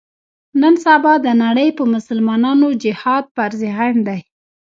نن 0.61 0.75
سبا 0.85 1.13
د 1.25 1.27
نړۍ 1.43 1.69
په 1.77 1.83
مسلمانانو 1.93 2.67
جهاد 2.83 3.25
فرض 3.35 3.61
عین 3.77 3.97
دی. 4.07 4.19